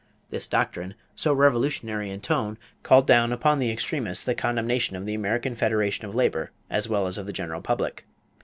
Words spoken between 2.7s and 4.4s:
called down upon the extremists the